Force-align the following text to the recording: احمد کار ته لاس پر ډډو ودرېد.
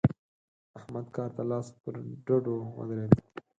احمد 0.77 1.05
کار 1.15 1.29
ته 1.35 1.43
لاس 1.49 1.67
پر 1.81 1.95
ډډو 2.25 2.55
ودرېد. 2.77 3.11